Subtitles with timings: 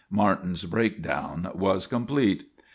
[0.09, 2.49] Martin's breakdown was complete.